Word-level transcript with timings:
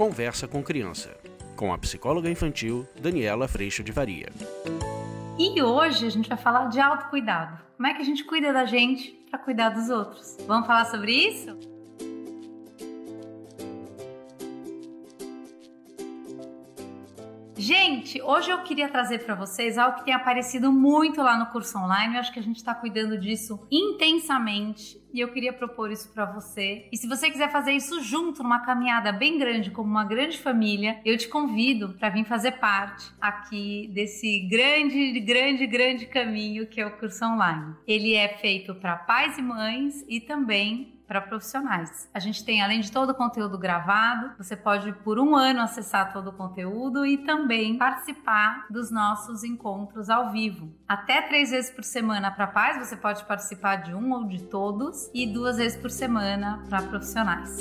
Conversa 0.00 0.48
com 0.48 0.62
Criança, 0.62 1.14
com 1.54 1.74
a 1.74 1.76
psicóloga 1.76 2.30
infantil 2.30 2.88
Daniela 2.98 3.46
Freixo 3.46 3.84
de 3.84 3.92
Varia. 3.92 4.30
E 5.38 5.62
hoje 5.62 6.06
a 6.06 6.08
gente 6.08 6.26
vai 6.26 6.38
falar 6.38 6.68
de 6.68 6.80
autocuidado. 6.80 7.58
Como 7.76 7.86
é 7.86 7.92
que 7.92 8.00
a 8.00 8.04
gente 8.06 8.24
cuida 8.24 8.50
da 8.50 8.64
gente 8.64 9.10
para 9.30 9.38
cuidar 9.38 9.68
dos 9.68 9.90
outros? 9.90 10.38
Vamos 10.46 10.66
falar 10.66 10.86
sobre 10.86 11.12
isso? 11.12 11.54
Gente, 17.60 18.22
hoje 18.22 18.50
eu 18.50 18.62
queria 18.62 18.88
trazer 18.88 19.18
para 19.18 19.34
vocês 19.34 19.76
algo 19.76 19.98
que 19.98 20.06
tem 20.06 20.14
aparecido 20.14 20.72
muito 20.72 21.20
lá 21.20 21.36
no 21.36 21.44
curso 21.52 21.76
online. 21.76 22.14
Eu 22.14 22.20
acho 22.20 22.32
que 22.32 22.38
a 22.38 22.42
gente 22.42 22.56
está 22.56 22.74
cuidando 22.74 23.20
disso 23.20 23.66
intensamente 23.70 24.98
e 25.12 25.20
eu 25.20 25.28
queria 25.30 25.52
propor 25.52 25.90
isso 25.90 26.10
para 26.14 26.24
você. 26.24 26.88
E 26.90 26.96
se 26.96 27.06
você 27.06 27.30
quiser 27.30 27.52
fazer 27.52 27.72
isso 27.72 28.02
junto 28.02 28.42
numa 28.42 28.60
caminhada 28.60 29.12
bem 29.12 29.36
grande, 29.38 29.70
como 29.70 29.90
uma 29.90 30.04
grande 30.04 30.38
família, 30.38 31.02
eu 31.04 31.18
te 31.18 31.28
convido 31.28 31.90
para 31.98 32.08
vir 32.08 32.24
fazer 32.24 32.52
parte 32.52 33.12
aqui 33.20 33.90
desse 33.92 34.40
grande, 34.48 35.20
grande, 35.20 35.66
grande 35.66 36.06
caminho 36.06 36.66
que 36.66 36.80
é 36.80 36.86
o 36.86 36.96
curso 36.96 37.22
online. 37.26 37.74
Ele 37.86 38.14
é 38.14 38.38
feito 38.38 38.74
para 38.74 38.96
pais 38.96 39.36
e 39.36 39.42
mães 39.42 40.02
e 40.08 40.18
também 40.18 40.98
para 41.10 41.20
profissionais. 41.20 42.08
A 42.14 42.20
gente 42.20 42.44
tem, 42.44 42.62
além 42.62 42.78
de 42.78 42.92
todo 42.92 43.10
o 43.10 43.14
conteúdo 43.16 43.58
gravado, 43.58 44.30
você 44.38 44.56
pode 44.56 44.92
por 45.02 45.18
um 45.18 45.34
ano 45.34 45.60
acessar 45.60 46.12
todo 46.12 46.28
o 46.28 46.32
conteúdo 46.32 47.04
e 47.04 47.18
também 47.18 47.76
participar 47.76 48.66
dos 48.70 48.92
nossos 48.92 49.42
encontros 49.42 50.08
ao 50.08 50.30
vivo. 50.30 50.72
Até 50.86 51.20
três 51.22 51.50
vezes 51.50 51.68
por 51.72 51.82
semana 51.82 52.30
para 52.30 52.46
pais, 52.46 52.78
você 52.78 52.96
pode 52.96 53.24
participar 53.24 53.82
de 53.82 53.92
um 53.92 54.12
ou 54.12 54.24
de 54.24 54.44
todos, 54.44 55.10
e 55.12 55.26
duas 55.26 55.56
vezes 55.56 55.76
por 55.76 55.90
semana 55.90 56.62
para 56.68 56.80
profissionais. 56.80 57.58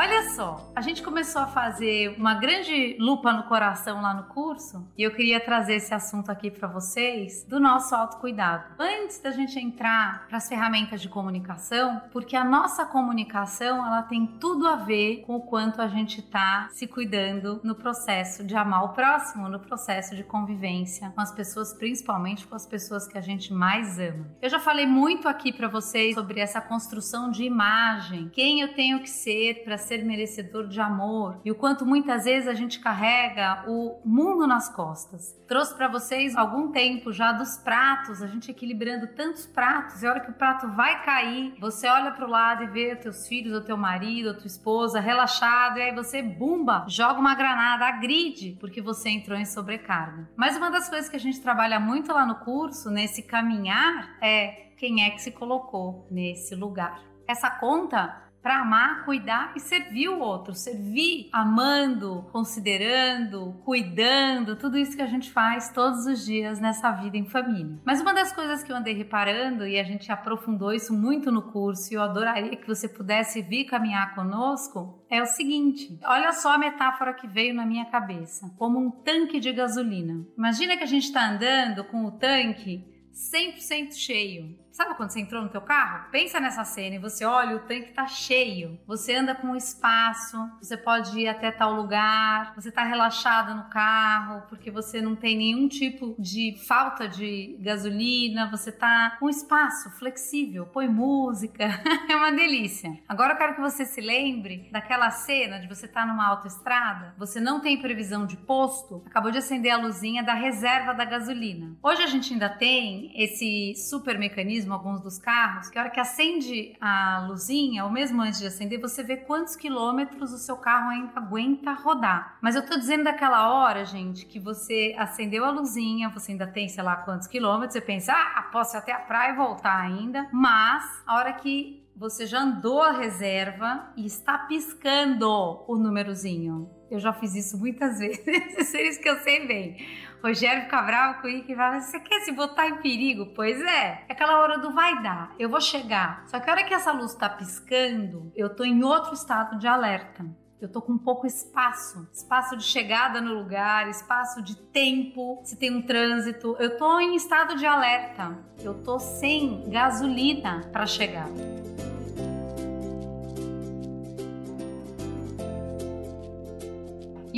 Olha 0.00 0.30
só, 0.30 0.70
a 0.76 0.80
gente 0.80 1.02
começou 1.02 1.42
a 1.42 1.48
fazer 1.48 2.14
uma 2.16 2.34
grande 2.34 2.96
lupa 3.00 3.32
no 3.32 3.42
coração 3.48 4.00
lá 4.00 4.14
no 4.14 4.32
curso 4.32 4.88
e 4.96 5.02
eu 5.02 5.10
queria 5.10 5.40
trazer 5.40 5.74
esse 5.74 5.92
assunto 5.92 6.30
aqui 6.30 6.52
para 6.52 6.68
vocês 6.68 7.42
do 7.42 7.58
nosso 7.58 7.96
autocuidado. 7.96 8.76
Antes 8.78 9.18
da 9.20 9.32
gente 9.32 9.58
entrar 9.58 10.28
para 10.28 10.36
as 10.36 10.48
ferramentas 10.48 11.02
de 11.02 11.08
comunicação, 11.08 12.00
porque 12.12 12.36
a 12.36 12.44
nossa 12.44 12.86
comunicação 12.86 13.84
ela 13.84 14.02
tem 14.02 14.24
tudo 14.38 14.68
a 14.68 14.76
ver 14.76 15.24
com 15.26 15.34
o 15.34 15.40
quanto 15.40 15.82
a 15.82 15.88
gente 15.88 16.20
está 16.20 16.68
se 16.70 16.86
cuidando 16.86 17.60
no 17.64 17.74
processo 17.74 18.44
de 18.44 18.54
amar 18.54 18.84
o 18.84 18.90
próximo, 18.90 19.48
no 19.48 19.58
processo 19.58 20.14
de 20.14 20.22
convivência 20.22 21.10
com 21.10 21.20
as 21.20 21.32
pessoas, 21.32 21.74
principalmente 21.74 22.46
com 22.46 22.54
as 22.54 22.64
pessoas 22.64 23.08
que 23.08 23.18
a 23.18 23.20
gente 23.20 23.52
mais 23.52 23.98
ama. 23.98 24.30
Eu 24.40 24.48
já 24.48 24.60
falei 24.60 24.86
muito 24.86 25.26
aqui 25.26 25.52
para 25.52 25.66
vocês 25.66 26.14
sobre 26.14 26.38
essa 26.38 26.60
construção 26.60 27.32
de 27.32 27.42
imagem, 27.42 28.28
quem 28.28 28.60
eu 28.60 28.72
tenho 28.74 29.00
que 29.00 29.10
ser 29.10 29.64
para 29.64 29.87
ser 29.88 30.04
merecedor 30.04 30.68
de 30.68 30.80
amor 30.80 31.40
e 31.44 31.50
o 31.50 31.54
quanto 31.54 31.86
muitas 31.86 32.24
vezes 32.24 32.46
a 32.46 32.54
gente 32.54 32.78
carrega 32.78 33.64
o 33.66 34.00
mundo 34.04 34.46
nas 34.46 34.68
costas. 34.68 35.34
Trouxe 35.48 35.74
para 35.74 35.88
vocês 35.88 36.36
algum 36.36 36.70
tempo 36.70 37.10
já 37.10 37.32
dos 37.32 37.56
pratos, 37.56 38.22
a 38.22 38.26
gente 38.26 38.50
equilibrando 38.50 39.06
tantos 39.08 39.46
pratos, 39.46 40.02
e 40.02 40.06
a 40.06 40.10
hora 40.10 40.20
que 40.20 40.30
o 40.30 40.34
prato 40.34 40.68
vai 40.72 41.02
cair, 41.02 41.54
você 41.58 41.88
olha 41.88 42.10
para 42.10 42.26
o 42.26 42.30
lado 42.30 42.64
e 42.64 42.66
vê 42.66 42.94
teus 42.94 43.26
filhos, 43.26 43.54
ou 43.54 43.62
teu 43.62 43.76
marido, 43.76 44.28
ou 44.28 44.34
tua 44.34 44.46
esposa 44.46 45.00
relaxado, 45.00 45.78
e 45.78 45.82
aí 45.82 45.94
você, 45.94 46.20
bumba, 46.20 46.84
joga 46.86 47.18
uma 47.18 47.34
granada, 47.34 47.86
agride, 47.86 48.56
porque 48.60 48.82
você 48.82 49.08
entrou 49.08 49.38
em 49.38 49.46
sobrecarga. 49.46 50.28
Mas 50.36 50.56
uma 50.56 50.70
das 50.70 50.88
coisas 50.88 51.08
que 51.08 51.16
a 51.16 51.20
gente 51.20 51.40
trabalha 51.40 51.80
muito 51.80 52.12
lá 52.12 52.26
no 52.26 52.36
curso, 52.36 52.90
nesse 52.90 53.22
caminhar, 53.22 54.18
é 54.20 54.68
quem 54.76 55.02
é 55.04 55.10
que 55.10 55.22
se 55.22 55.32
colocou 55.32 56.06
nesse 56.10 56.54
lugar. 56.54 57.00
Essa 57.26 57.50
conta 57.50 58.27
para 58.42 58.60
amar, 58.60 59.04
cuidar 59.04 59.52
e 59.56 59.60
servir 59.60 60.08
o 60.08 60.20
outro, 60.20 60.54
servir 60.54 61.28
amando, 61.32 62.26
considerando, 62.32 63.60
cuidando, 63.64 64.56
tudo 64.56 64.78
isso 64.78 64.96
que 64.96 65.02
a 65.02 65.06
gente 65.06 65.30
faz 65.30 65.70
todos 65.70 66.06
os 66.06 66.24
dias 66.24 66.60
nessa 66.60 66.90
vida 66.92 67.16
em 67.16 67.26
família. 67.26 67.78
Mas 67.84 68.00
uma 68.00 68.14
das 68.14 68.32
coisas 68.32 68.62
que 68.62 68.70
eu 68.70 68.76
andei 68.76 68.94
reparando 68.94 69.66
e 69.66 69.78
a 69.78 69.84
gente 69.84 70.10
aprofundou 70.10 70.72
isso 70.72 70.94
muito 70.94 71.30
no 71.32 71.42
curso 71.42 71.92
e 71.92 71.96
eu 71.96 72.02
adoraria 72.02 72.56
que 72.56 72.66
você 72.66 72.88
pudesse 72.88 73.42
vir 73.42 73.64
caminhar 73.64 74.14
conosco 74.14 75.04
é 75.10 75.22
o 75.22 75.26
seguinte: 75.26 75.98
olha 76.04 76.32
só 76.32 76.54
a 76.54 76.58
metáfora 76.58 77.14
que 77.14 77.26
veio 77.26 77.54
na 77.54 77.66
minha 77.66 77.86
cabeça, 77.86 78.50
como 78.56 78.78
um 78.78 78.90
tanque 78.90 79.40
de 79.40 79.52
gasolina. 79.52 80.24
Imagina 80.36 80.76
que 80.76 80.84
a 80.84 80.88
gente 80.88 81.04
está 81.04 81.28
andando 81.28 81.84
com 81.84 82.04
o 82.04 82.12
tanque 82.12 82.84
100% 83.12 83.94
cheio. 83.94 84.56
Sabe 84.78 84.94
quando 84.94 85.10
você 85.10 85.18
entrou 85.18 85.42
no 85.42 85.48
teu 85.48 85.60
carro? 85.60 86.08
Pensa 86.12 86.38
nessa 86.38 86.62
cena 86.62 86.94
e 86.94 87.00
você 87.00 87.24
olha, 87.24 87.56
o 87.56 87.66
tanque 87.66 87.90
tá 87.90 88.06
cheio. 88.06 88.78
Você 88.86 89.12
anda 89.12 89.34
com 89.34 89.56
espaço, 89.56 90.36
você 90.62 90.76
pode 90.76 91.18
ir 91.18 91.26
até 91.26 91.50
tal 91.50 91.72
lugar, 91.72 92.54
você 92.54 92.70
tá 92.70 92.84
relaxado 92.84 93.56
no 93.56 93.68
carro 93.70 94.42
porque 94.48 94.70
você 94.70 95.02
não 95.02 95.16
tem 95.16 95.36
nenhum 95.36 95.66
tipo 95.66 96.14
de 96.16 96.54
falta 96.68 97.08
de 97.08 97.58
gasolina, 97.60 98.48
você 98.48 98.70
tá 98.70 99.16
com 99.18 99.28
espaço 99.28 99.90
flexível, 99.98 100.66
põe 100.66 100.86
música, 100.86 101.64
é 102.08 102.14
uma 102.14 102.30
delícia. 102.30 103.00
Agora 103.08 103.32
eu 103.32 103.36
quero 103.36 103.56
que 103.56 103.60
você 103.60 103.84
se 103.84 104.00
lembre 104.00 104.68
daquela 104.70 105.10
cena 105.10 105.58
de 105.58 105.66
você 105.66 105.88
tá 105.88 106.06
numa 106.06 106.28
autoestrada, 106.28 107.16
você 107.18 107.40
não 107.40 107.58
tem 107.58 107.82
previsão 107.82 108.24
de 108.24 108.36
posto, 108.36 109.02
acabou 109.06 109.32
de 109.32 109.38
acender 109.38 109.72
a 109.72 109.76
luzinha 109.76 110.22
da 110.22 110.34
reserva 110.34 110.94
da 110.94 111.04
gasolina. 111.04 111.76
Hoje 111.82 112.04
a 112.04 112.06
gente 112.06 112.32
ainda 112.32 112.48
tem 112.48 113.10
esse 113.20 113.74
super 113.74 114.16
mecanismo 114.16 114.67
mesmo 114.68 114.74
alguns 114.74 115.00
dos 115.00 115.18
carros, 115.18 115.68
que 115.68 115.78
a 115.78 115.82
hora 115.82 115.90
que 115.90 115.98
acende 115.98 116.76
a 116.80 117.24
luzinha, 117.26 117.84
ou 117.84 117.90
mesmo 117.90 118.20
antes 118.20 118.38
de 118.38 118.46
acender, 118.46 118.78
você 118.78 119.02
vê 119.02 119.16
quantos 119.16 119.56
quilômetros 119.56 120.32
o 120.32 120.38
seu 120.38 120.56
carro 120.56 120.90
ainda 120.90 121.12
aguenta 121.16 121.72
rodar. 121.72 122.36
Mas 122.40 122.54
eu 122.54 122.64
tô 122.64 122.76
dizendo 122.76 123.04
daquela 123.04 123.50
hora, 123.50 123.84
gente, 123.84 124.26
que 124.26 124.38
você 124.38 124.94
acendeu 124.98 125.44
a 125.44 125.50
luzinha, 125.50 126.10
você 126.10 126.32
ainda 126.32 126.46
tem, 126.46 126.68
sei 126.68 126.82
lá, 126.82 126.96
quantos 126.96 127.26
quilômetros, 127.26 127.72
você 127.72 127.80
pensa, 127.80 128.12
ah, 128.12 128.42
posso 128.52 128.76
ir 128.76 128.78
até 128.78 128.92
a 128.92 129.00
praia 129.00 129.32
e 129.32 129.36
voltar 129.36 129.80
ainda. 129.80 130.28
Mas 130.32 131.02
a 131.06 131.16
hora 131.16 131.32
que 131.32 131.82
você 131.98 132.26
já 132.26 132.40
andou 132.40 132.80
a 132.80 132.92
reserva 132.92 133.92
e 133.96 134.06
está 134.06 134.38
piscando 134.38 135.28
o 135.66 135.76
númerozinho. 135.76 136.70
Eu 136.88 137.00
já 137.00 137.12
fiz 137.12 137.34
isso 137.34 137.58
muitas 137.58 137.98
vezes, 138.00 138.74
é 138.74 138.82
isso 138.82 139.00
que 139.00 139.08
eu 139.08 139.18
sei 139.18 139.46
bem. 139.46 139.76
Rogério 140.22 140.62
fica 140.62 140.80
bravo 140.82 141.20
comigo 141.20 141.44
e 141.48 141.56
fala: 141.56 141.80
Você 141.80 141.98
quer 142.00 142.20
se 142.20 142.32
botar 142.32 142.68
em 142.68 142.76
perigo? 142.76 143.26
Pois 143.34 143.60
é. 143.60 144.04
É 144.08 144.12
aquela 144.12 144.40
hora 144.40 144.58
do 144.58 144.72
vai 144.72 145.02
dar, 145.02 145.34
eu 145.38 145.48
vou 145.48 145.60
chegar. 145.60 146.24
Só 146.28 146.38
que 146.38 146.48
a 146.48 146.52
hora 146.52 146.64
que 146.64 146.74
essa 146.74 146.92
luz 146.92 147.12
está 147.12 147.28
piscando, 147.28 148.32
eu 148.36 148.54
tô 148.54 148.64
em 148.64 148.82
outro 148.82 149.12
estado 149.12 149.58
de 149.58 149.66
alerta. 149.66 150.24
Eu 150.60 150.68
tô 150.68 150.82
com 150.82 150.98
pouco 150.98 151.24
espaço, 151.24 152.08
espaço 152.12 152.56
de 152.56 152.64
chegada 152.64 153.20
no 153.20 153.32
lugar, 153.32 153.88
espaço 153.88 154.42
de 154.42 154.56
tempo, 154.56 155.40
se 155.44 155.56
tem 155.56 155.72
um 155.72 155.82
trânsito. 155.82 156.56
Eu 156.58 156.76
tô 156.76 156.98
em 156.98 157.14
estado 157.14 157.54
de 157.54 157.64
alerta. 157.64 158.36
Eu 158.60 158.82
tô 158.82 158.98
sem 158.98 159.70
gasolina 159.70 160.68
para 160.72 160.84
chegar. 160.84 161.28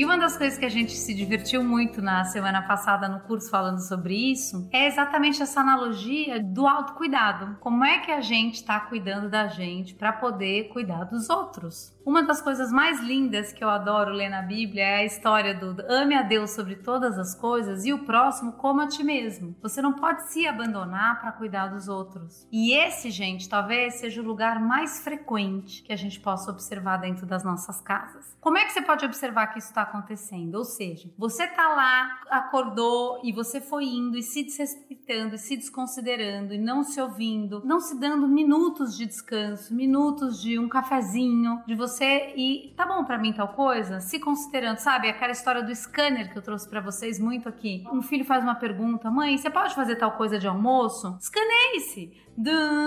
E 0.00 0.04
uma 0.06 0.16
das 0.16 0.34
coisas 0.34 0.58
que 0.58 0.64
a 0.64 0.70
gente 0.70 0.92
se 0.92 1.12
divertiu 1.12 1.62
muito 1.62 2.00
na 2.00 2.24
semana 2.24 2.62
passada 2.62 3.06
no 3.06 3.20
curso 3.20 3.50
falando 3.50 3.86
sobre 3.86 4.32
isso 4.32 4.66
é 4.72 4.86
exatamente 4.86 5.42
essa 5.42 5.60
analogia 5.60 6.42
do 6.42 6.66
autocuidado. 6.66 7.58
Como 7.60 7.84
é 7.84 7.98
que 7.98 8.10
a 8.10 8.22
gente 8.22 8.54
está 8.54 8.80
cuidando 8.80 9.28
da 9.28 9.46
gente 9.46 9.94
para 9.94 10.10
poder 10.10 10.70
cuidar 10.70 11.04
dos 11.04 11.28
outros? 11.28 11.94
Uma 12.04 12.22
das 12.22 12.40
coisas 12.40 12.72
mais 12.72 13.00
lindas 13.00 13.52
que 13.52 13.62
eu 13.62 13.68
adoro 13.68 14.10
ler 14.10 14.30
na 14.30 14.40
Bíblia 14.40 14.82
é 14.82 14.96
a 14.96 15.04
história 15.04 15.54
do 15.54 15.76
ame 15.86 16.14
a 16.14 16.22
Deus 16.22 16.52
sobre 16.52 16.76
todas 16.76 17.18
as 17.18 17.34
coisas 17.34 17.84
e 17.84 17.92
o 17.92 18.04
próximo 18.06 18.52
como 18.54 18.80
a 18.80 18.88
ti 18.88 19.04
mesmo. 19.04 19.54
Você 19.60 19.82
não 19.82 19.92
pode 19.92 20.22
se 20.32 20.46
abandonar 20.46 21.20
para 21.20 21.30
cuidar 21.32 21.68
dos 21.68 21.88
outros. 21.88 22.48
E 22.50 22.72
esse, 22.72 23.10
gente, 23.10 23.48
talvez 23.48 23.96
seja 23.96 24.22
o 24.22 24.24
lugar 24.24 24.58
mais 24.58 25.04
frequente 25.04 25.82
que 25.82 25.92
a 25.92 25.96
gente 25.96 26.18
possa 26.18 26.50
observar 26.50 26.96
dentro 26.96 27.26
das 27.26 27.44
nossas 27.44 27.82
casas. 27.82 28.34
Como 28.40 28.56
é 28.56 28.64
que 28.64 28.72
você 28.72 28.80
pode 28.80 29.04
observar 29.04 29.48
que 29.48 29.58
isso 29.58 29.68
está 29.68 29.84
acontecendo? 29.90 30.54
Ou 30.54 30.64
seja, 30.64 31.10
você 31.18 31.46
tá 31.46 31.68
lá, 31.68 32.20
acordou 32.30 33.20
e 33.24 33.32
você 33.32 33.60
foi 33.60 33.84
indo 33.84 34.16
e 34.16 34.22
se 34.22 34.44
desrespeitando 34.44 35.34
e 35.34 35.38
se 35.38 35.56
desconsiderando 35.56 36.54
e 36.54 36.58
não 36.58 36.82
se 36.82 37.00
ouvindo, 37.00 37.62
não 37.64 37.80
se 37.80 37.98
dando 37.98 38.28
minutos 38.28 38.96
de 38.96 39.06
descanso, 39.06 39.74
minutos 39.74 40.40
de 40.40 40.58
um 40.58 40.68
cafezinho, 40.68 41.62
de 41.66 41.74
você 41.74 42.32
e 42.36 42.72
tá 42.76 42.86
bom 42.86 43.04
para 43.04 43.18
mim 43.18 43.32
tal 43.32 43.48
coisa, 43.48 44.00
se 44.00 44.20
considerando, 44.20 44.78
sabe, 44.78 45.08
aquela 45.08 45.32
história 45.32 45.62
do 45.62 45.74
scanner 45.74 46.32
que 46.32 46.38
eu 46.38 46.42
trouxe 46.42 46.68
para 46.68 46.80
vocês 46.80 47.18
muito 47.18 47.48
aqui. 47.48 47.84
Um 47.92 48.02
filho 48.02 48.24
faz 48.24 48.42
uma 48.42 48.54
pergunta: 48.54 49.10
"Mãe, 49.10 49.36
você 49.36 49.50
pode 49.50 49.74
fazer 49.74 49.96
tal 49.96 50.12
coisa 50.12 50.38
de 50.38 50.46
almoço?" 50.46 51.16
Escaneie-se. 51.20 52.12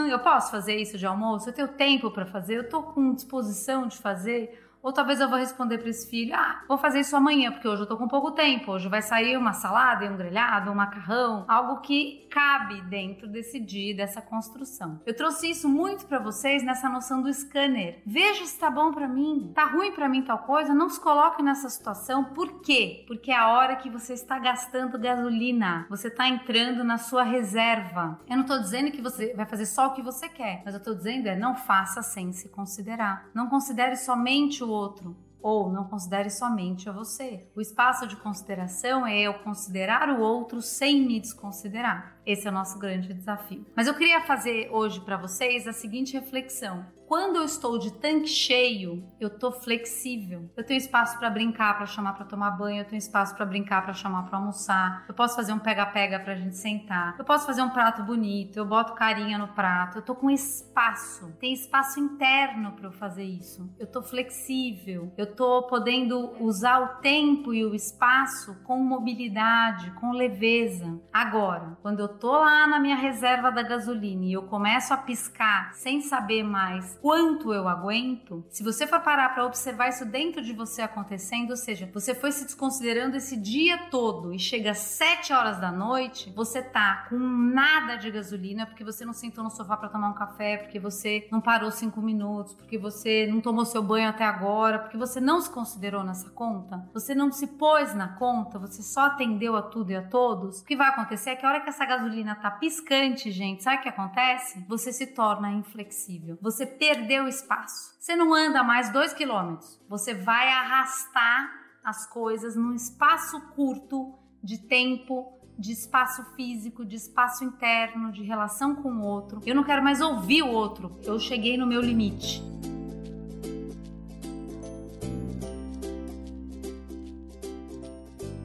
Eu 0.10 0.20
posso 0.20 0.50
fazer 0.50 0.78
isso 0.78 0.98
de 0.98 1.06
almoço? 1.06 1.50
Eu 1.50 1.54
tenho 1.54 1.68
tempo 1.68 2.10
para 2.10 2.26
fazer? 2.26 2.56
Eu 2.56 2.70
tô 2.70 2.82
com 2.82 3.14
disposição 3.14 3.88
de 3.88 3.98
fazer? 3.98 4.60
Ou 4.84 4.92
talvez 4.92 5.22
eu 5.22 5.30
vou 5.30 5.40
responder 5.40 5.78
para 5.78 5.90
esse 5.90 6.10
filho: 6.10 6.36
ah, 6.36 6.62
vou 6.68 6.78
fazer 6.78 7.00
isso 7.00 7.16
amanhã, 7.16 7.52
porque 7.52 7.68
hoje 7.68 7.84
eu 7.84 7.88
tô 7.88 7.98
com 7.98 8.08
pouco 8.08 8.32
tempo. 8.32 8.74
Hoje 8.74 8.90
vai 8.90 9.02
sair 9.02 9.38
uma 9.38 9.54
salada, 9.54 10.06
um 10.06 10.18
grelhado, 10.18 10.70
um 10.70 10.76
macarrão, 10.76 11.46
algo 11.48 11.80
que 11.80 12.28
cabe 12.30 12.82
dentro 12.82 13.28
desse 13.28 13.60
dia, 13.60 13.96
dessa 13.96 14.22
construção. 14.22 15.00
Eu 15.06 15.16
trouxe 15.16 15.50
isso 15.50 15.70
muito 15.70 16.06
para 16.06 16.20
vocês 16.20 16.64
nessa 16.64 16.90
noção 16.90 17.22
do 17.22 17.34
scanner. 17.34 18.02
Veja 18.06 18.46
se 18.46 18.60
tá 18.60 18.70
bom 18.70 18.92
para 18.92 19.08
mim, 19.08 19.52
tá 19.56 19.66
ruim 19.66 19.94
para 19.94 20.10
mim 20.10 20.22
tal 20.22 20.40
coisa, 20.40 20.74
não 20.74 20.90
se 20.90 21.00
coloque 21.00 21.42
nessa 21.42 21.70
situação. 21.70 22.26
Por 22.26 22.62
quê? 22.62 23.06
Porque 23.08 23.32
é 23.32 23.38
a 23.38 23.54
hora 23.54 23.78
que 23.78 23.90
você 23.90 24.14
está 24.14 24.38
gastando 24.38 25.00
gasolina, 25.00 25.86
você 25.90 26.10
está 26.10 26.28
entrando 26.28 26.84
na 26.84 26.98
sua 26.98 27.24
reserva. 27.24 28.20
Eu 28.28 28.36
não 28.36 28.44
tô 28.44 28.60
dizendo 28.60 28.92
que 28.92 29.02
você 29.02 29.34
vai 29.34 29.46
fazer 29.46 29.66
só 29.66 29.88
o 29.88 29.94
que 29.94 30.02
você 30.02 30.28
quer, 30.28 30.62
mas 30.66 30.74
eu 30.74 30.84
tô 30.84 30.94
dizendo 30.94 31.28
é 31.28 31.36
não 31.38 31.56
faça 31.56 32.02
sem 32.02 32.34
se 32.34 32.50
considerar. 32.50 33.30
Não 33.34 33.48
considere 33.48 33.96
somente 33.96 34.62
o 34.64 34.73
outro 34.74 35.16
ou 35.44 35.70
não 35.70 35.84
considere 35.84 36.30
somente 36.30 36.88
a 36.88 36.94
você. 36.94 37.46
O 37.54 37.60
espaço 37.60 38.08
de 38.08 38.16
consideração 38.16 39.06
é 39.06 39.24
eu 39.24 39.34
considerar 39.36 40.08
o 40.10 40.22
outro 40.22 40.62
sem 40.62 41.06
me 41.06 41.20
desconsiderar. 41.20 42.18
Esse 42.26 42.48
é 42.48 42.50
o 42.50 42.54
nosso 42.54 42.80
grande 42.80 43.14
desafio. 43.14 43.66
Mas 43.76 43.86
eu 43.86 43.94
queria 43.94 44.22
fazer 44.22 44.70
hoje 44.72 45.02
para 45.02 45.18
vocês 45.18 45.68
a 45.68 45.74
seguinte 45.74 46.14
reflexão. 46.14 46.86
Quando 47.14 47.36
eu 47.36 47.44
estou 47.44 47.78
de 47.78 47.94
tanque 47.94 48.28
cheio, 48.28 49.06
eu 49.20 49.30
tô 49.30 49.52
flexível. 49.52 50.50
Eu 50.58 50.66
tenho 50.66 50.80
espaço 50.80 51.20
para 51.20 51.30
brincar, 51.30 51.78
para 51.78 51.86
chamar 51.86 52.14
para 52.14 52.26
tomar 52.26 52.50
banho, 52.50 52.82
eu 52.82 52.86
tenho 52.86 52.98
espaço 52.98 53.36
para 53.36 53.46
brincar, 53.46 53.84
para 53.84 53.94
chamar 53.94 54.24
para 54.24 54.40
almoçar. 54.40 55.06
Eu 55.08 55.14
posso 55.14 55.36
fazer 55.36 55.54
um 55.54 55.60
pega-pega 55.60 56.20
pra 56.20 56.34
gente 56.34 56.58
sentar. 56.58 57.16
Eu 57.20 57.24
posso 57.24 57.46
fazer 57.46 57.62
um 57.62 57.70
prato 57.70 58.02
bonito, 58.02 58.58
eu 58.58 58.66
boto 58.66 58.96
carinha 58.96 59.38
no 59.38 59.48
prato. 59.50 60.00
Eu 60.00 60.02
tô 60.02 60.16
com 60.16 60.28
espaço. 60.28 61.32
Tem 61.40 61.54
espaço 61.54 62.00
interno 62.00 62.72
para 62.72 62.88
eu 62.88 62.92
fazer 62.92 63.26
isso. 63.26 63.72
Eu 63.78 63.86
tô 63.86 64.02
flexível. 64.02 65.14
Eu 65.16 65.36
tô 65.36 65.68
podendo 65.68 66.34
usar 66.44 66.80
o 66.80 67.00
tempo 67.00 67.54
e 67.54 67.64
o 67.64 67.76
espaço 67.76 68.56
com 68.64 68.80
mobilidade, 68.80 69.92
com 69.92 70.14
leveza. 70.14 71.00
Agora, 71.14 71.78
quando 71.84 72.00
eu 72.00 72.08
tô 72.08 72.32
lá 72.32 72.66
na 72.66 72.80
minha 72.80 72.96
reserva 72.96 73.52
da 73.52 73.62
gasolina 73.62 74.26
e 74.26 74.34
eu 74.34 74.48
começo 74.48 74.92
a 74.92 74.98
piscar 74.98 75.76
sem 75.76 76.02
saber 76.02 76.42
mais 76.42 77.03
quanto 77.04 77.54
eu 77.54 77.68
aguento, 77.68 78.46
se 78.50 78.64
você 78.64 78.88
for 78.88 79.02
parar 79.02 79.34
para 79.34 79.46
observar 79.46 79.90
isso 79.90 80.06
dentro 80.06 80.42
de 80.42 80.54
você 80.54 80.82
acontecendo, 80.82 81.50
ou 81.50 81.58
seja, 81.58 81.92
você 81.94 82.16
foi 82.16 82.32
se 82.32 82.46
desconsiderando 82.46 83.18
esse 83.18 83.36
dia 83.36 83.78
todo 83.92 84.34
e 84.34 84.40
chega 84.40 84.72
às 84.72 84.78
7 84.78 85.34
horas 85.34 85.60
da 85.60 85.70
noite, 85.70 86.32
você 86.34 86.62
tá 86.62 87.08
com 87.10 87.20
nada 87.20 87.98
de 87.98 88.10
gasolina 88.10 88.66
porque 88.66 88.86
você 88.86 89.04
não 89.04 89.12
sentou 89.12 89.44
no 89.44 89.50
sofá 89.50 89.76
para 89.76 89.90
tomar 89.90 90.12
um 90.12 90.14
café, 90.14 90.56
porque 90.56 90.80
você 90.80 91.28
não 91.30 91.42
parou 91.42 91.72
5 91.72 92.02
minutos, 92.02 92.54
porque 92.54 92.78
você 92.78 93.28
não 93.28 93.42
tomou 93.42 93.66
seu 93.66 93.84
banho 93.84 94.08
até 94.08 94.24
agora, 94.24 94.80
porque 94.80 94.96
você 94.96 95.20
não 95.20 95.42
se 95.42 95.50
considerou 95.50 96.06
nessa 96.06 96.30
conta, 96.30 96.88
você 96.94 97.14
não 97.14 97.34
se 97.34 97.48
pôs 97.48 97.94
na 97.94 98.16
conta, 98.16 98.58
você 98.58 98.82
só 98.82 99.08
atendeu 99.08 99.58
a 99.58 99.62
tudo 99.62 99.92
e 99.92 99.96
a 99.98 100.08
todos. 100.08 100.62
O 100.62 100.66
que 100.66 100.74
vai 100.74 100.88
acontecer 100.88 101.32
é 101.32 101.36
que 101.36 101.46
a 101.46 101.50
hora 101.50 101.60
que 101.60 101.68
essa 101.68 101.86
gasolina 101.86 102.34
tá 102.34 102.50
piscante, 102.50 103.30
gente, 103.30 103.62
sabe 103.62 103.80
o 103.80 103.82
que 103.82 103.90
acontece? 103.90 104.66
Você 104.70 104.94
se 104.94 105.08
torna 105.08 105.52
inflexível. 105.52 106.38
Você 106.42 106.66
perdeu 106.94 107.28
espaço. 107.28 107.96
Você 108.00 108.16
não 108.16 108.34
anda 108.34 108.64
mais 108.64 108.92
dois 108.92 109.14
quilômetros. 109.14 109.82
Você 109.90 110.14
vai 110.14 110.48
arrastar 110.50 111.52
as 111.84 112.06
coisas 112.06 112.56
num 112.56 112.74
espaço 112.76 113.42
curto 113.56 114.14
de 114.44 114.60
tempo, 114.60 115.40
de 115.58 115.72
espaço 115.72 116.24
físico, 116.36 116.86
de 116.86 116.96
espaço 116.96 117.44
interno, 117.44 118.12
de 118.12 118.22
relação 118.24 118.76
com 118.76 118.90
o 118.90 119.02
outro. 119.02 119.42
Eu 119.46 119.56
não 119.56 119.64
quero 119.64 119.84
mais 119.84 120.02
ouvir 120.02 120.44
o 120.44 120.50
outro. 120.50 121.00
Eu 121.04 121.20
cheguei 121.20 121.58
no 121.58 121.66
meu 121.66 121.82
limite. 121.82 122.44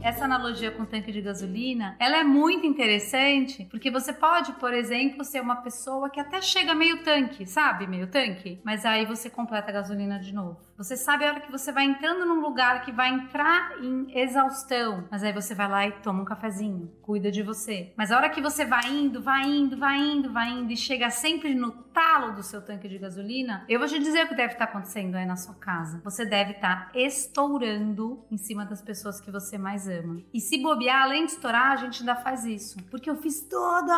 Essa 0.03 0.25
analogia 0.25 0.71
com 0.71 0.85
tanque 0.85 1.13
de 1.13 1.21
gasolina, 1.21 1.97
ela 1.99 2.19
é 2.19 2.25
muito 2.25 2.67
interessante, 2.67 3.67
porque 3.71 3.91
você 3.91 4.13
pode, 4.13 4.53
por 4.55 4.73
exemplo, 4.73 5.25
ser 5.25 5.41
uma 5.41 5.57
pessoa 5.57 6.09
que 6.11 6.21
até 6.21 6.41
chega 6.41 6.75
meio 6.75 7.03
tanque, 7.03 7.47
sabe? 7.47 7.87
Meio 7.87 8.07
tanque, 8.07 8.61
mas 8.65 8.85
aí 8.85 9.05
você 9.05 9.29
completa 9.29 9.71
a 9.71 9.75
gasolina 9.75 10.19
de 10.19 10.33
novo. 10.33 10.68
Você 10.79 10.97
sabe 10.97 11.25
a 11.25 11.31
hora 11.31 11.41
que 11.41 11.51
você 11.51 11.73
vai 11.73 11.87
entrando 11.87 12.25
num 12.25 12.41
lugar 12.41 12.83
que 12.83 12.93
vai 12.93 13.09
entrar 13.09 13.83
em 13.83 14.17
exaustão, 14.17 15.09
mas 15.11 15.25
aí 15.25 15.33
você 15.33 15.53
vai 15.53 15.69
lá 15.69 15.89
e 15.89 15.93
toma 16.03 16.23
um 16.23 16.25
cafezinho, 16.25 16.89
cuida 17.03 17.33
de 17.33 17.43
você. 17.43 17.93
Mas 17.97 18.13
a 18.13 18.17
hora 18.17 18.31
que 18.31 18.41
você 18.41 18.65
vai 18.65 18.89
indo, 18.89 19.21
vai 19.21 19.43
indo, 19.43 19.77
vai 19.77 19.99
indo, 19.99 20.33
vai 20.33 20.51
indo 20.51 20.73
e 20.73 20.77
chega 20.77 21.11
sempre 21.11 21.53
no 21.53 21.73
talo 21.73 22.33
do 22.33 22.45
seu 22.45 22.63
tanque 22.63 22.89
de 22.89 22.97
gasolina, 22.97 23.65
eu 23.69 23.81
vou 23.81 23.89
te 23.89 23.99
dizer 23.99 24.25
o 24.25 24.29
que 24.29 24.37
deve 24.37 24.53
estar 24.53 24.67
acontecendo 24.67 25.17
aí 25.17 25.27
na 25.27 25.35
sua 25.35 25.57
casa. 25.57 26.01
Você 26.05 26.25
deve 26.25 26.53
estar 26.53 26.93
estourando 26.95 28.25
em 28.31 28.37
cima 28.37 28.65
das 28.65 28.81
pessoas 28.81 29.21
que 29.21 29.33
você 29.33 29.59
mais 29.59 29.89
ama. 29.89 30.23
E 30.33 30.41
se 30.41 30.63
bobear, 30.63 31.03
além 31.03 31.27
de 31.27 31.33
estourar, 31.33 31.73
a 31.73 31.77
gente 31.77 32.03
ainda 32.03 32.15
faz 32.15 32.45
isso. 32.45 32.81
Porque 32.85 33.11
eu 33.11 33.17
fiz 33.17 33.41
tudo 33.41 33.93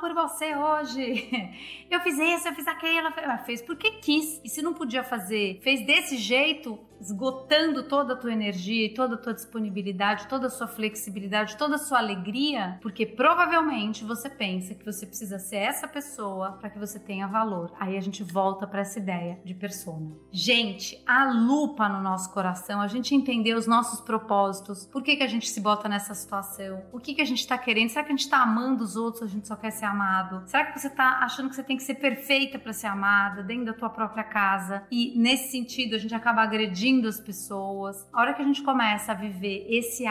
por 0.00 0.14
você 0.14 0.56
hoje. 0.56 1.30
Eu 1.92 2.00
fiz 2.00 2.18
isso, 2.18 2.48
eu 2.48 2.54
fiz 2.54 2.66
aquilo. 2.66 3.12
Ela 3.18 3.36
fez 3.36 3.60
porque 3.60 3.90
quis. 3.98 4.40
E 4.42 4.48
se 4.48 4.62
não 4.62 4.72
podia 4.72 5.04
fazer, 5.04 5.60
fez 5.62 5.84
desse 5.84 6.16
jeito, 6.22 6.78
esgotando 7.02 7.82
toda 7.82 8.14
a 8.14 8.16
tua 8.16 8.32
energia 8.32 8.86
e 8.86 8.94
toda 8.94 9.16
a 9.16 9.18
tua 9.18 9.34
disponibilidade, 9.34 10.28
toda 10.28 10.46
a 10.46 10.50
sua 10.50 10.68
flexibilidade, 10.68 11.56
toda 11.56 11.74
a 11.74 11.78
sua 11.78 11.98
alegria, 11.98 12.78
porque 12.80 13.04
provavelmente 13.04 14.04
você 14.04 14.30
pensa 14.30 14.74
que 14.74 14.84
você 14.84 15.04
precisa 15.04 15.38
ser 15.38 15.56
essa 15.56 15.88
pessoa 15.88 16.52
para 16.52 16.70
que 16.70 16.78
você 16.78 16.98
tenha 16.98 17.26
valor. 17.26 17.72
Aí 17.78 17.96
a 17.96 18.00
gente 18.00 18.22
volta 18.22 18.66
para 18.66 18.80
essa 18.80 18.98
ideia 18.98 19.40
de 19.44 19.52
persona. 19.52 20.12
Gente, 20.30 21.02
a 21.06 21.32
lupa 21.32 21.88
no 21.88 22.00
nosso 22.00 22.32
coração, 22.32 22.80
a 22.80 22.86
gente 22.86 23.14
entender 23.14 23.54
os 23.54 23.66
nossos 23.66 24.00
propósitos, 24.00 24.86
por 24.86 25.02
que, 25.02 25.16
que 25.16 25.22
a 25.24 25.28
gente 25.28 25.48
se 25.48 25.60
bota 25.60 25.88
nessa 25.88 26.14
situação, 26.14 26.82
o 26.92 27.00
que, 27.00 27.14
que 27.14 27.22
a 27.22 27.26
gente 27.26 27.46
tá 27.46 27.58
querendo, 27.58 27.88
será 27.88 28.04
que 28.04 28.12
a 28.12 28.16
gente 28.16 28.28
tá 28.28 28.42
amando 28.42 28.84
os 28.84 28.94
outros, 28.94 29.24
a 29.24 29.26
gente 29.26 29.48
só 29.48 29.56
quer 29.56 29.72
ser 29.72 29.86
amado? 29.86 30.42
Será 30.46 30.66
que 30.66 30.78
você 30.78 30.88
tá 30.88 31.18
achando 31.22 31.48
que 31.48 31.56
você 31.56 31.64
tem 31.64 31.76
que 31.76 31.82
ser 31.82 31.96
perfeita 31.96 32.58
para 32.58 32.72
ser 32.72 32.86
amada 32.86 33.42
dentro 33.42 33.66
da 33.66 33.72
tua 33.72 33.90
própria 33.90 34.22
casa? 34.22 34.84
E 34.90 35.18
nesse 35.18 35.50
sentido 35.50 35.96
a 35.96 35.98
gente 35.98 36.14
acaba 36.14 36.42
agredindo 36.42 36.91
as 37.08 37.20
pessoas. 37.20 38.06
A 38.12 38.20
hora 38.20 38.34
que 38.34 38.42
a 38.42 38.44
gente 38.44 38.62
começa 38.62 39.12
a 39.12 39.14
viver 39.14 39.66
esse 39.68 40.06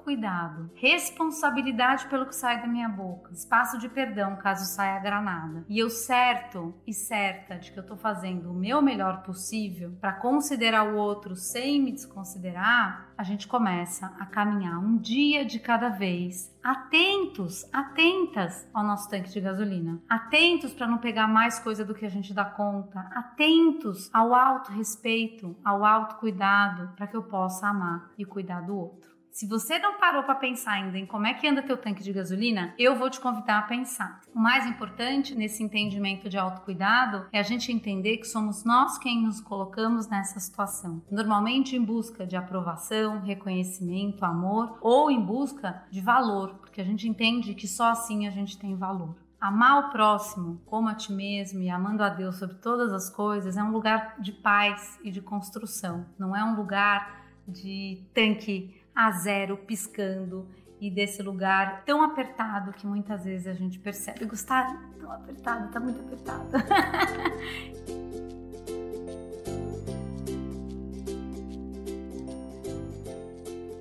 autocuidado, 0.00 0.70
responsabilidade 0.74 2.06
pelo 2.06 2.26
que 2.26 2.34
sai 2.34 2.60
da 2.60 2.66
minha 2.66 2.88
boca, 2.88 3.32
espaço 3.32 3.78
de 3.78 3.88
perdão 3.88 4.36
caso 4.36 4.64
saia 4.64 4.96
a 4.96 5.00
granada, 5.00 5.64
e 5.68 5.78
eu 5.78 5.90
certo 5.90 6.74
e 6.86 6.92
certa 6.92 7.56
de 7.56 7.70
que 7.70 7.78
eu 7.78 7.86
tô 7.86 7.96
fazendo 7.96 8.50
o 8.50 8.54
meu 8.54 8.80
melhor 8.80 9.22
possível 9.22 9.92
para 10.00 10.14
considerar 10.14 10.84
o 10.84 10.96
outro 10.96 11.36
sem 11.36 11.80
me 11.80 11.92
desconsiderar, 11.92 13.12
a 13.16 13.22
gente 13.22 13.46
começa 13.46 14.06
a 14.18 14.24
caminhar 14.24 14.78
um 14.78 14.96
dia 14.96 15.44
de 15.44 15.58
cada 15.58 15.90
vez, 15.90 16.56
atentos, 16.62 17.68
atentas 17.72 18.66
ao 18.72 18.82
nosso 18.82 19.08
tanque 19.10 19.30
de 19.30 19.40
gasolina, 19.40 20.00
atentos 20.08 20.72
para 20.72 20.86
não 20.86 20.98
pegar 20.98 21.28
mais 21.28 21.58
coisa 21.58 21.84
do 21.84 21.94
que 21.94 22.06
a 22.06 22.10
gente 22.10 22.32
dá 22.32 22.44
conta, 22.44 23.00
atentos 23.14 24.08
ao 24.12 24.34
auto-respeito, 24.34 25.54
ao 25.62 25.84
auto-cuidado, 25.84 26.94
para 26.96 27.06
que 27.06 27.16
eu 27.16 27.22
possa 27.22 27.68
amar 27.68 28.10
e 28.16 28.24
cuidar 28.24 28.62
do 28.62 28.76
outro. 28.76 29.19
Se 29.32 29.46
você 29.46 29.78
não 29.78 29.96
parou 29.96 30.24
para 30.24 30.34
pensar 30.34 30.72
ainda 30.72 30.98
em 30.98 31.06
como 31.06 31.26
é 31.26 31.32
que 31.32 31.46
anda 31.46 31.62
teu 31.62 31.76
tanque 31.76 32.02
de 32.02 32.12
gasolina, 32.12 32.74
eu 32.76 32.96
vou 32.96 33.08
te 33.08 33.20
convidar 33.20 33.58
a 33.58 33.62
pensar. 33.62 34.20
O 34.34 34.38
mais 34.38 34.66
importante 34.66 35.36
nesse 35.36 35.62
entendimento 35.62 36.28
de 36.28 36.36
autocuidado 36.36 37.26
é 37.32 37.38
a 37.38 37.44
gente 37.44 37.70
entender 37.70 38.18
que 38.18 38.26
somos 38.26 38.64
nós 38.64 38.98
quem 38.98 39.22
nos 39.22 39.40
colocamos 39.40 40.08
nessa 40.08 40.40
situação. 40.40 41.00
Normalmente 41.10 41.76
em 41.76 41.82
busca 41.82 42.26
de 42.26 42.36
aprovação, 42.36 43.20
reconhecimento, 43.20 44.24
amor 44.24 44.76
ou 44.80 45.10
em 45.10 45.20
busca 45.20 45.84
de 45.90 46.00
valor, 46.00 46.56
porque 46.56 46.80
a 46.80 46.84
gente 46.84 47.08
entende 47.08 47.54
que 47.54 47.68
só 47.68 47.90
assim 47.90 48.26
a 48.26 48.30
gente 48.30 48.58
tem 48.58 48.76
valor. 48.76 49.14
Amar 49.40 49.78
o 49.78 49.90
próximo 49.90 50.60
como 50.66 50.88
a 50.88 50.94
ti 50.94 51.12
mesmo 51.12 51.62
e 51.62 51.70
amando 51.70 52.02
a 52.02 52.08
Deus 52.08 52.36
sobre 52.36 52.56
todas 52.56 52.92
as 52.92 53.08
coisas 53.08 53.56
é 53.56 53.62
um 53.62 53.70
lugar 53.70 54.16
de 54.20 54.32
paz 54.32 54.98
e 55.02 55.10
de 55.10 55.22
construção, 55.22 56.04
não 56.18 56.36
é 56.36 56.44
um 56.44 56.56
lugar 56.56 57.20
de 57.48 58.02
tanque 58.14 58.79
a 59.06 59.12
zero 59.12 59.56
piscando 59.56 60.46
e 60.80 60.90
desse 60.90 61.22
lugar 61.22 61.84
tão 61.84 62.02
apertado 62.02 62.72
que 62.72 62.86
muitas 62.86 63.24
vezes 63.24 63.46
a 63.46 63.54
gente 63.54 63.78
percebe. 63.78 64.26
Gustavo, 64.26 64.78
tão 64.98 65.10
apertado, 65.10 65.70
tá 65.70 65.80
muito 65.80 66.00
apertado. 66.00 66.50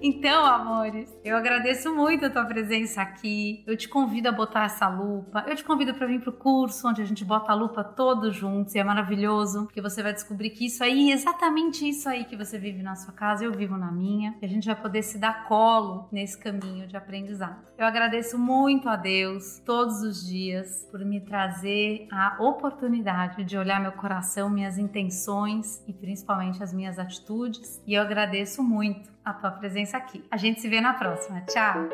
Então, 0.02 0.46
amores, 0.46 1.14
eu 1.26 1.36
agradeço 1.36 1.94
muito 1.94 2.26
a 2.26 2.30
tua 2.30 2.46
presença 2.46 3.02
aqui. 3.02 3.64
Eu 3.68 3.76
te 3.76 3.90
convido 3.90 4.30
a 4.30 4.32
botar 4.32 4.64
essa 4.64 4.88
lupa. 4.88 5.44
Eu 5.46 5.56
te 5.56 5.64
convido 5.64 5.94
para 5.94 6.08
vir 6.08 6.22
pro 6.22 6.32
curso 6.32 6.88
onde 6.88 7.02
a 7.02 7.06
gente 7.06 7.26
bota 7.26 7.52
a 7.52 7.56
lupa 7.56 7.84
todos 7.84 8.34
juntos 8.34 8.74
e 8.76 8.80
é 8.80 8.84
maravilhoso, 8.84 9.66
porque 9.66 9.82
você 9.82 10.02
vai 10.02 10.14
descobrir 10.14 10.52
que 10.52 10.66
isso 10.66 10.82
aí, 10.84 11.12
exatamente 11.12 11.88
isso 11.88 12.08
aí 12.08 12.24
que 12.24 12.38
você 12.38 12.58
vive 12.58 12.82
na 12.82 12.96
sua 12.96 13.14
casa, 13.14 13.44
eu 13.44 13.52
vivo 13.52 13.76
na 13.76 13.92
minha. 13.92 14.36
E 14.42 14.46
a 14.46 14.50
gente 14.50 14.66
vai 14.66 14.76
poder 14.76 15.04
se 15.04 15.18
dar 15.18 15.46
colo 15.48 16.08
nesse 16.14 16.38
caminho 16.40 16.88
de 16.88 16.96
aprendizado. 16.96 17.68
Eu 17.78 17.86
agradeço 17.86 18.40
muito 18.40 18.88
a 18.88 18.96
Deus 18.96 19.60
todos 19.66 20.02
os 20.02 20.26
dias 20.26 20.88
por 20.90 21.04
me 21.04 21.20
trazer 21.20 22.08
a 22.10 22.38
oportunidade 22.40 23.44
de 23.44 23.58
olhar 23.58 23.82
meu 23.82 23.92
coração, 23.92 24.50
minhas 24.50 24.78
intenções 24.78 25.84
e 25.86 25.92
principalmente 25.92 26.64
as 26.64 26.74
minhas 26.74 26.98
atitudes. 26.98 27.82
E 27.86 27.96
eu 27.96 28.02
agradeço 28.02 28.64
muito 28.64 29.19
a 29.30 29.34
tua 29.34 29.52
presença 29.52 29.98
aqui. 29.98 30.24
A 30.30 30.38
gente 30.38 30.62
se 30.62 30.68
vê 30.68 30.82
na 30.82 30.94
próxima. 30.94 31.42
Tchau! 31.42 31.90